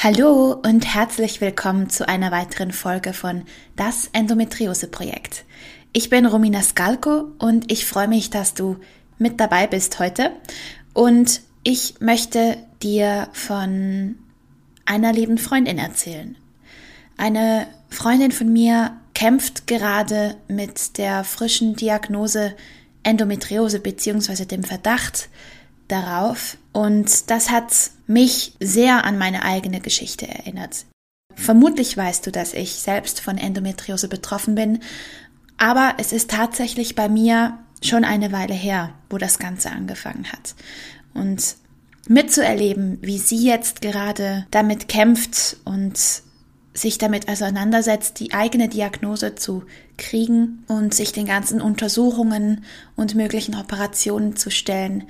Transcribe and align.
Hallo 0.00 0.52
und 0.52 0.94
herzlich 0.94 1.40
willkommen 1.40 1.90
zu 1.90 2.08
einer 2.08 2.30
weiteren 2.30 2.70
Folge 2.70 3.12
von 3.12 3.42
Das 3.74 4.08
Endometriose-Projekt. 4.12 5.44
Ich 5.92 6.08
bin 6.08 6.24
Romina 6.24 6.62
Skalko 6.62 7.32
und 7.40 7.72
ich 7.72 7.84
freue 7.84 8.06
mich, 8.06 8.30
dass 8.30 8.54
du 8.54 8.76
mit 9.18 9.40
dabei 9.40 9.66
bist 9.66 9.98
heute. 9.98 10.30
Und 10.94 11.40
ich 11.64 11.96
möchte 11.98 12.58
dir 12.80 13.26
von 13.32 14.14
einer 14.84 15.12
lieben 15.12 15.36
Freundin 15.36 15.78
erzählen. 15.78 16.36
Eine 17.16 17.66
Freundin 17.90 18.30
von 18.30 18.52
mir 18.52 18.92
kämpft 19.14 19.66
gerade 19.66 20.36
mit 20.46 20.96
der 20.98 21.24
frischen 21.24 21.74
Diagnose 21.74 22.54
Endometriose 23.02 23.80
bzw. 23.80 24.44
dem 24.44 24.62
Verdacht 24.62 25.28
darauf. 25.88 26.56
Und 26.72 27.30
das 27.30 27.50
hat 27.50 27.72
mich 28.06 28.54
sehr 28.60 29.04
an 29.04 29.18
meine 29.18 29.42
eigene 29.44 29.80
Geschichte 29.80 30.28
erinnert. 30.28 30.86
Vermutlich 31.34 31.96
weißt 31.96 32.26
du, 32.26 32.32
dass 32.32 32.52
ich 32.52 32.74
selbst 32.74 33.20
von 33.20 33.38
Endometriose 33.38 34.08
betroffen 34.08 34.54
bin, 34.54 34.80
aber 35.56 35.94
es 35.98 36.12
ist 36.12 36.30
tatsächlich 36.30 36.94
bei 36.94 37.08
mir 37.08 37.58
schon 37.82 38.04
eine 38.04 38.32
Weile 38.32 38.54
her, 38.54 38.94
wo 39.10 39.18
das 39.18 39.38
Ganze 39.38 39.70
angefangen 39.70 40.26
hat. 40.32 40.54
Und 41.14 41.56
mitzuerleben, 42.08 42.98
wie 43.02 43.18
sie 43.18 43.44
jetzt 43.44 43.80
gerade 43.82 44.46
damit 44.50 44.88
kämpft 44.88 45.58
und 45.64 46.22
sich 46.72 46.98
damit 46.98 47.28
auseinandersetzt, 47.28 48.20
die 48.20 48.32
eigene 48.32 48.68
Diagnose 48.68 49.34
zu 49.34 49.64
kriegen 49.96 50.64
und 50.68 50.94
sich 50.94 51.12
den 51.12 51.26
ganzen 51.26 51.60
Untersuchungen 51.60 52.64
und 52.96 53.14
möglichen 53.14 53.56
Operationen 53.56 54.36
zu 54.36 54.50
stellen, 54.50 55.04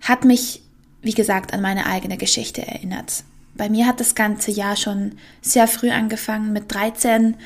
hat 0.00 0.24
mich, 0.24 0.62
wie 1.02 1.14
gesagt, 1.14 1.52
an 1.52 1.60
meine 1.60 1.86
eigene 1.86 2.16
Geschichte 2.16 2.66
erinnert. 2.66 3.24
Bei 3.54 3.68
mir 3.68 3.86
hat 3.86 4.00
das 4.00 4.14
ganze 4.14 4.50
Jahr 4.50 4.76
schon 4.76 5.12
sehr 5.42 5.66
früh 5.66 5.90
angefangen. 5.90 6.52
Mit 6.52 6.72
13, 6.72 7.36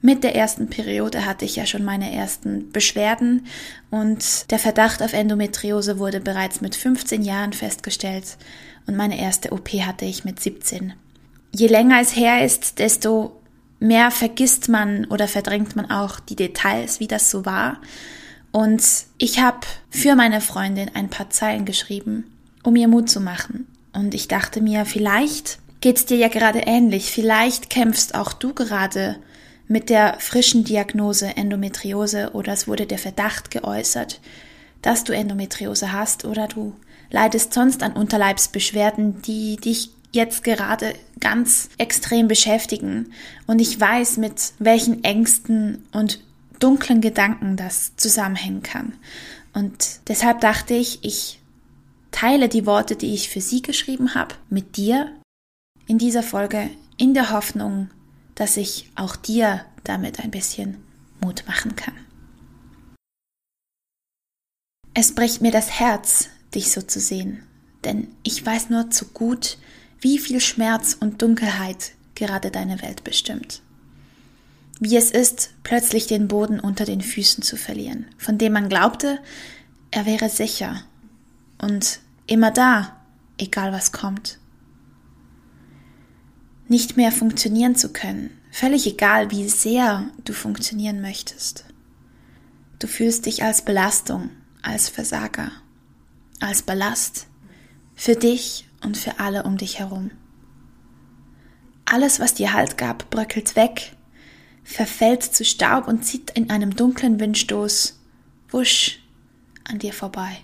mit 0.00 0.24
der 0.24 0.34
ersten 0.34 0.68
Periode 0.68 1.24
hatte 1.24 1.44
ich 1.44 1.54
ja 1.54 1.64
schon 1.64 1.84
meine 1.84 2.12
ersten 2.12 2.72
Beschwerden 2.72 3.46
und 3.90 4.50
der 4.50 4.58
Verdacht 4.58 5.00
auf 5.00 5.12
Endometriose 5.12 6.00
wurde 6.00 6.20
bereits 6.20 6.60
mit 6.60 6.74
15 6.74 7.22
Jahren 7.22 7.52
festgestellt 7.52 8.36
und 8.88 8.96
meine 8.96 9.20
erste 9.20 9.52
OP 9.52 9.68
hatte 9.68 10.04
ich 10.04 10.24
mit 10.24 10.40
17. 10.40 10.94
Je 11.54 11.68
länger 11.68 12.00
es 12.00 12.16
her 12.16 12.44
ist, 12.44 12.80
desto 12.80 13.40
mehr 13.78 14.10
vergisst 14.10 14.68
man 14.68 15.04
oder 15.04 15.28
verdrängt 15.28 15.76
man 15.76 15.90
auch 15.90 16.18
die 16.18 16.36
Details, 16.36 16.98
wie 16.98 17.08
das 17.08 17.30
so 17.30 17.44
war. 17.44 17.80
Und 18.52 18.84
ich 19.18 19.40
habe 19.40 19.66
für 19.90 20.14
meine 20.14 20.40
Freundin 20.40 20.90
ein 20.94 21.08
paar 21.08 21.30
Zeilen 21.30 21.64
geschrieben, 21.64 22.30
um 22.62 22.76
ihr 22.76 22.88
Mut 22.88 23.08
zu 23.10 23.20
machen. 23.20 23.66
Und 23.94 24.14
ich 24.14 24.28
dachte 24.28 24.60
mir, 24.60 24.84
vielleicht 24.84 25.58
geht's 25.80 26.06
dir 26.06 26.18
ja 26.18 26.28
gerade 26.28 26.60
ähnlich. 26.60 27.10
Vielleicht 27.10 27.70
kämpfst 27.70 28.14
auch 28.14 28.32
du 28.32 28.54
gerade 28.54 29.16
mit 29.68 29.88
der 29.88 30.16
frischen 30.20 30.64
Diagnose 30.64 31.36
Endometriose 31.36 32.30
oder 32.34 32.52
es 32.52 32.68
wurde 32.68 32.86
der 32.86 32.98
Verdacht 32.98 33.50
geäußert, 33.50 34.20
dass 34.82 35.04
du 35.04 35.14
Endometriose 35.14 35.92
hast 35.92 36.24
oder 36.24 36.46
du 36.46 36.74
leidest 37.10 37.54
sonst 37.54 37.82
an 37.82 37.92
Unterleibsbeschwerden, 37.92 39.22
die 39.22 39.56
dich 39.56 39.90
jetzt 40.12 40.44
gerade 40.44 40.92
ganz 41.20 41.70
extrem 41.78 42.28
beschäftigen. 42.28 43.12
Und 43.46 43.60
ich 43.60 43.80
weiß, 43.80 44.18
mit 44.18 44.52
welchen 44.58 45.04
Ängsten 45.04 45.86
und 45.92 46.20
dunklen 46.62 47.00
Gedanken 47.00 47.56
das 47.56 47.96
zusammenhängen 47.96 48.62
kann. 48.62 48.94
Und 49.52 50.00
deshalb 50.08 50.40
dachte 50.40 50.74
ich, 50.74 51.04
ich 51.04 51.40
teile 52.10 52.48
die 52.48 52.66
Worte, 52.66 52.96
die 52.96 53.14
ich 53.14 53.28
für 53.28 53.40
sie 53.40 53.62
geschrieben 53.62 54.14
habe, 54.14 54.34
mit 54.48 54.76
dir 54.76 55.10
in 55.86 55.98
dieser 55.98 56.22
Folge 56.22 56.70
in 56.96 57.14
der 57.14 57.30
Hoffnung, 57.30 57.90
dass 58.34 58.56
ich 58.56 58.90
auch 58.94 59.16
dir 59.16 59.64
damit 59.84 60.20
ein 60.20 60.30
bisschen 60.30 60.82
Mut 61.20 61.44
machen 61.46 61.74
kann. 61.74 61.94
Es 64.94 65.14
bricht 65.14 65.40
mir 65.40 65.50
das 65.50 65.70
Herz, 65.80 66.28
dich 66.54 66.70
so 66.70 66.82
zu 66.82 67.00
sehen, 67.00 67.42
denn 67.84 68.08
ich 68.22 68.44
weiß 68.44 68.70
nur 68.70 68.90
zu 68.90 69.06
gut, 69.06 69.58
wie 70.00 70.18
viel 70.18 70.40
Schmerz 70.40 70.96
und 70.98 71.22
Dunkelheit 71.22 71.92
gerade 72.14 72.50
deine 72.50 72.82
Welt 72.82 73.02
bestimmt 73.04 73.62
wie 74.80 74.96
es 74.96 75.10
ist, 75.10 75.50
plötzlich 75.62 76.06
den 76.06 76.28
Boden 76.28 76.60
unter 76.60 76.84
den 76.84 77.00
Füßen 77.00 77.42
zu 77.42 77.56
verlieren, 77.56 78.06
von 78.18 78.38
dem 78.38 78.52
man 78.52 78.68
glaubte, 78.68 79.18
er 79.90 80.06
wäre 80.06 80.28
sicher 80.28 80.82
und 81.58 82.00
immer 82.26 82.50
da, 82.50 82.96
egal 83.38 83.72
was 83.72 83.92
kommt. 83.92 84.38
Nicht 86.68 86.96
mehr 86.96 87.12
funktionieren 87.12 87.76
zu 87.76 87.92
können, 87.92 88.30
völlig 88.50 88.86
egal, 88.86 89.30
wie 89.30 89.48
sehr 89.48 90.10
du 90.24 90.32
funktionieren 90.32 91.00
möchtest. 91.00 91.64
Du 92.78 92.86
fühlst 92.86 93.26
dich 93.26 93.44
als 93.44 93.62
Belastung, 93.62 94.30
als 94.62 94.88
Versager, 94.88 95.52
als 96.40 96.62
Ballast 96.62 97.26
für 97.94 98.16
dich 98.16 98.68
und 98.82 98.96
für 98.96 99.20
alle 99.20 99.44
um 99.44 99.58
dich 99.58 99.78
herum. 99.78 100.10
Alles, 101.84 102.18
was 102.20 102.34
dir 102.34 102.52
Halt 102.52 102.78
gab, 102.78 103.10
bröckelt 103.10 103.54
weg 103.54 103.94
verfällt 104.64 105.22
zu 105.22 105.44
Staub 105.44 105.88
und 105.88 106.04
zieht 106.04 106.30
in 106.30 106.50
einem 106.50 106.76
dunklen 106.76 107.20
Windstoß 107.20 107.98
wusch 108.50 109.00
an 109.64 109.78
dir 109.78 109.92
vorbei. 109.92 110.38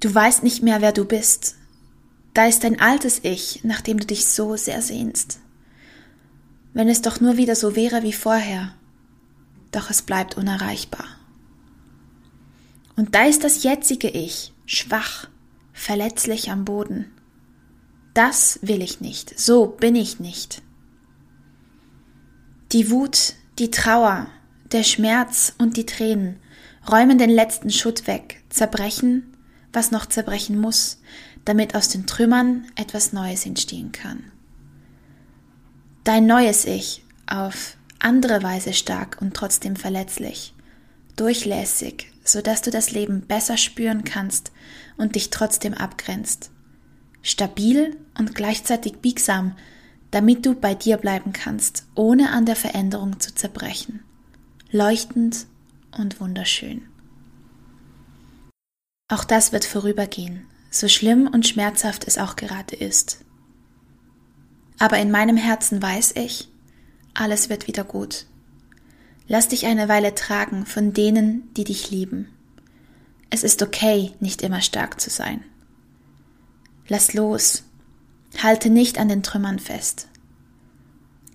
Du 0.00 0.14
weißt 0.14 0.42
nicht 0.42 0.62
mehr, 0.62 0.80
wer 0.80 0.92
du 0.92 1.04
bist. 1.04 1.56
Da 2.34 2.46
ist 2.46 2.62
dein 2.62 2.80
altes 2.80 3.20
Ich, 3.24 3.64
nach 3.64 3.80
dem 3.80 3.98
du 3.98 4.06
dich 4.06 4.26
so 4.26 4.56
sehr 4.56 4.80
sehnst. 4.80 5.40
Wenn 6.72 6.88
es 6.88 7.02
doch 7.02 7.20
nur 7.20 7.36
wieder 7.36 7.56
so 7.56 7.74
wäre 7.74 8.02
wie 8.02 8.12
vorher. 8.12 8.74
Doch 9.72 9.90
es 9.90 10.02
bleibt 10.02 10.36
unerreichbar. 10.36 11.06
Und 12.96 13.14
da 13.14 13.24
ist 13.24 13.44
das 13.44 13.62
jetzige 13.62 14.08
Ich, 14.08 14.52
schwach, 14.66 15.28
verletzlich 15.72 16.50
am 16.50 16.64
Boden. 16.64 17.12
Das 18.14 18.58
will 18.62 18.82
ich 18.82 19.00
nicht, 19.00 19.38
so 19.38 19.66
bin 19.66 19.94
ich 19.94 20.20
nicht. 20.20 20.62
Die 22.72 22.90
Wut, 22.90 23.32
die 23.58 23.70
Trauer, 23.70 24.26
der 24.72 24.82
Schmerz 24.82 25.54
und 25.56 25.78
die 25.78 25.86
Tränen 25.86 26.36
räumen 26.90 27.16
den 27.16 27.30
letzten 27.30 27.70
Schutt 27.70 28.06
weg, 28.06 28.42
zerbrechen, 28.50 29.34
was 29.72 29.90
noch 29.90 30.04
zerbrechen 30.04 30.60
muss, 30.60 31.00
damit 31.46 31.74
aus 31.74 31.88
den 31.88 32.06
Trümmern 32.06 32.66
etwas 32.76 33.14
Neues 33.14 33.46
entstehen 33.46 33.92
kann. 33.92 34.30
Dein 36.04 36.26
neues 36.26 36.66
Ich, 36.66 37.02
auf 37.26 37.78
andere 38.00 38.42
Weise 38.42 38.74
stark 38.74 39.16
und 39.22 39.34
trotzdem 39.34 39.74
verletzlich, 39.74 40.54
durchlässig, 41.16 42.12
so 42.22 42.42
dass 42.42 42.60
du 42.60 42.70
das 42.70 42.90
Leben 42.90 43.22
besser 43.22 43.56
spüren 43.56 44.04
kannst 44.04 44.52
und 44.98 45.14
dich 45.14 45.30
trotzdem 45.30 45.72
abgrenzt. 45.72 46.50
Stabil 47.22 47.96
und 48.18 48.34
gleichzeitig 48.34 48.98
biegsam, 48.98 49.56
damit 50.10 50.46
du 50.46 50.54
bei 50.54 50.74
dir 50.74 50.96
bleiben 50.96 51.32
kannst, 51.32 51.84
ohne 51.94 52.30
an 52.30 52.46
der 52.46 52.56
Veränderung 52.56 53.20
zu 53.20 53.34
zerbrechen. 53.34 54.00
Leuchtend 54.70 55.46
und 55.96 56.20
wunderschön. 56.20 56.82
Auch 59.08 59.24
das 59.24 59.52
wird 59.52 59.64
vorübergehen, 59.64 60.46
so 60.70 60.88
schlimm 60.88 61.28
und 61.28 61.46
schmerzhaft 61.46 62.06
es 62.06 62.18
auch 62.18 62.36
gerade 62.36 62.76
ist. 62.76 63.24
Aber 64.78 64.98
in 64.98 65.10
meinem 65.10 65.36
Herzen 65.36 65.82
weiß 65.82 66.12
ich, 66.16 66.48
alles 67.14 67.48
wird 67.48 67.66
wieder 67.66 67.84
gut. 67.84 68.26
Lass 69.26 69.48
dich 69.48 69.66
eine 69.66 69.88
Weile 69.88 70.14
tragen 70.14 70.66
von 70.66 70.92
denen, 70.92 71.52
die 71.54 71.64
dich 71.64 71.90
lieben. 71.90 72.28
Es 73.30 73.42
ist 73.42 73.62
okay, 73.62 74.12
nicht 74.20 74.40
immer 74.42 74.62
stark 74.62 75.00
zu 75.00 75.10
sein. 75.10 75.44
Lass 76.86 77.12
los 77.12 77.64
Halte 78.36 78.70
nicht 78.70 78.98
an 78.98 79.08
den 79.08 79.22
Trümmern 79.22 79.58
fest. 79.58 80.08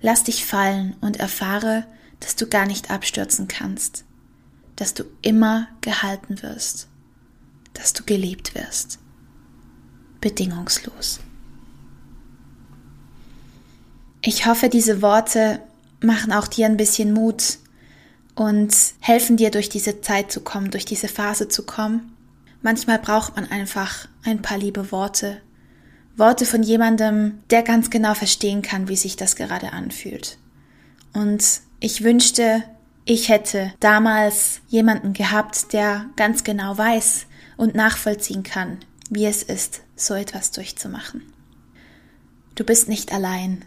Lass 0.02 0.24
dich 0.24 0.46
fallen 0.46 0.96
und 1.02 1.18
erfahre, 1.18 1.86
dass 2.20 2.36
du 2.36 2.48
gar 2.48 2.66
nicht 2.66 2.92
abstürzen 2.92 3.48
kannst, 3.48 4.06
dass 4.76 4.94
du 4.94 5.04
immer 5.22 5.68
gehalten 5.82 6.42
wirst, 6.42 6.88
dass 7.74 7.94
du 7.94 8.04
geliebt 8.04 8.56
wirst. 8.56 9.00
Bedingungslos. 10.22 11.20
Ich 14.22 14.46
hoffe, 14.46 14.70
diese 14.70 15.02
Worte 15.02 15.60
machen 16.02 16.32
auch 16.32 16.48
dir 16.48 16.66
ein 16.66 16.78
bisschen 16.78 17.12
Mut 17.14 17.58
und 18.36 18.74
helfen 19.00 19.38
dir 19.38 19.52
durch 19.52 19.70
diese 19.70 20.02
Zeit 20.02 20.32
zu 20.32 20.42
kommen, 20.42 20.72
durch 20.72 20.86
diese 20.86 21.08
Phase 21.08 21.50
zu 21.50 21.66
kommen. 21.66 22.14
Manchmal 22.62 23.00
braucht 23.00 23.36
man 23.36 23.52
einfach 23.52 24.08
ein 24.24 24.42
paar 24.42 24.58
liebe 24.58 24.92
Worte. 24.92 25.42
Worte 26.16 26.46
von 26.46 26.64
jemandem, 26.64 27.40
der 27.50 27.64
ganz 27.64 27.90
genau 27.90 28.14
verstehen 28.14 28.62
kann, 28.62 28.88
wie 28.88 28.96
sich 28.96 29.16
das 29.16 29.36
gerade 29.36 29.74
anfühlt. 29.74 30.38
Und 31.14 31.62
ich 31.80 32.04
wünschte, 32.04 32.64
ich 33.06 33.30
hätte 33.30 33.74
damals 33.80 34.62
jemanden 34.68 35.14
gehabt, 35.14 35.74
der 35.74 36.06
ganz 36.16 36.44
genau 36.44 36.78
weiß 36.78 37.26
und 37.58 37.76
nachvollziehen 37.76 38.44
kann, 38.44 38.80
wie 39.10 39.26
es 39.26 39.44
ist, 39.44 39.82
so 39.96 40.14
etwas 40.14 40.52
durchzumachen. 40.52 41.34
Du 42.56 42.64
bist 42.64 42.88
nicht 42.88 43.12
allein. 43.12 43.66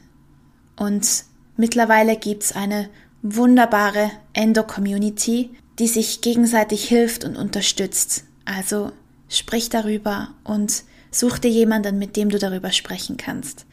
Und 0.77 1.25
mittlerweile 1.57 2.17
gibt's 2.17 2.53
eine 2.53 2.89
wunderbare 3.23 4.11
Endo-Community, 4.33 5.51
die 5.79 5.89
sich 5.89 6.21
gegenseitig 6.21 6.89
hilft 6.89 7.25
und 7.25 7.37
unterstützt. 7.37 8.25
Also 8.45 8.93
sprich 9.29 9.69
darüber 9.69 10.29
und 10.45 10.85
such 11.19 11.39
dir 11.39 11.51
jemanden, 11.51 11.99
mit 11.99 12.17
dem 12.17 12.29
du 12.29 12.39
darüber 12.39 12.73
sprechen 12.73 13.17
kannst. 13.17 13.67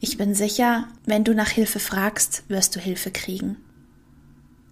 Ich 0.00 0.18
bin 0.18 0.34
sicher, 0.34 0.88
wenn 1.06 1.24
du 1.24 1.34
nach 1.34 1.50
Hilfe 1.50 1.78
fragst, 1.78 2.42
wirst 2.48 2.74
du 2.74 2.80
Hilfe 2.80 3.10
kriegen. 3.10 3.56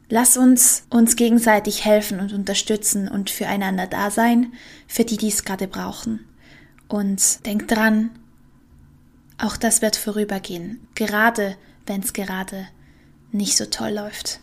Lass 0.08 0.37
uns 0.37 0.84
uns 0.90 1.14
gegenseitig 1.14 1.84
helfen 1.84 2.19
und 2.19 2.32
unterstützen 2.32 3.06
und 3.06 3.31
füreinander 3.31 3.87
da 3.87 4.11
sein, 4.11 4.52
für 4.88 5.05
die, 5.05 5.17
die 5.17 5.28
es 5.28 5.44
gerade 5.44 5.69
brauchen. 5.69 6.26
Und 6.88 7.46
denk 7.46 7.69
dran, 7.69 8.11
auch 9.38 9.56
das 9.56 9.82
wird 9.82 9.94
vorübergehen, 9.94 10.81
gerade 10.96 11.56
wenn 11.87 12.00
es 12.02 12.12
gerade 12.12 12.66
nicht 13.31 13.56
so 13.56 13.66
toll 13.66 13.93
läuft. 13.93 14.40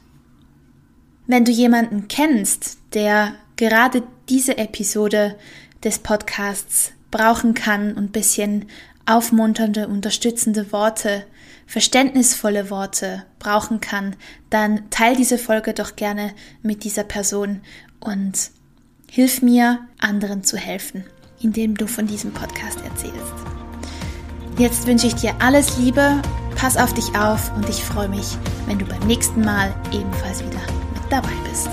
Wenn 1.27 1.43
du 1.43 1.51
jemanden 1.51 2.07
kennst, 2.07 2.77
der 2.93 3.35
gerade 3.57 4.03
diese 4.29 4.57
Episode 4.57 5.37
des 5.83 5.99
Podcasts 5.99 6.93
brauchen 7.11 7.53
kann 7.53 7.93
und 7.93 8.11
bisschen 8.11 8.65
aufmunternde, 9.05 9.87
unterstützende 9.87 10.71
Worte, 10.71 11.23
verständnisvolle 11.65 12.69
Worte 12.69 13.23
brauchen 13.39 13.81
kann, 13.81 14.15
dann 14.49 14.89
teil 14.89 15.15
diese 15.15 15.37
Folge 15.37 15.73
doch 15.73 15.95
gerne 15.95 16.33
mit 16.61 16.83
dieser 16.83 17.03
Person 17.03 17.61
und 17.99 18.51
hilf 19.09 19.41
mir, 19.41 19.79
anderen 19.99 20.43
zu 20.43 20.57
helfen, 20.57 21.05
indem 21.41 21.75
du 21.75 21.87
von 21.87 22.07
diesem 22.07 22.31
Podcast 22.33 22.79
erzählst. 22.81 23.33
Jetzt 24.57 24.87
wünsche 24.87 25.07
ich 25.07 25.15
dir 25.15 25.35
alles 25.39 25.77
Liebe, 25.77 26.21
pass 26.55 26.77
auf 26.77 26.93
dich 26.93 27.15
auf 27.17 27.55
und 27.55 27.69
ich 27.69 27.83
freue 27.83 28.09
mich, 28.09 28.37
wenn 28.65 28.79
du 28.79 28.85
beim 28.85 29.05
nächsten 29.07 29.41
Mal 29.41 29.73
ebenfalls 29.91 30.39
wieder 30.39 30.61
mit 30.93 31.11
dabei 31.11 31.33
bist. 31.49 31.69